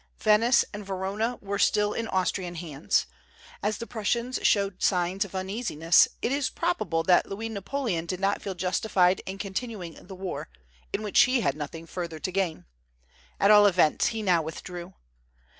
[0.17, 3.05] Venice and Verona were still in Austrian hands.
[3.61, 8.41] As the Prussians showed signs of uneasiness, it is probable that Louis Napoleon did not
[8.41, 10.49] feel justified in continuing the war,
[10.91, 12.65] in which he had nothing further to gain;
[13.39, 14.95] at all events, he now withdrew.